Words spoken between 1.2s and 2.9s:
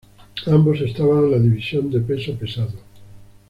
en la división de peso pesado.